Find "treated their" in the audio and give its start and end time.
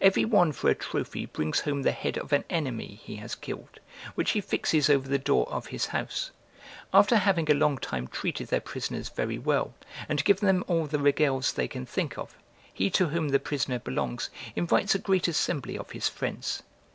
8.08-8.62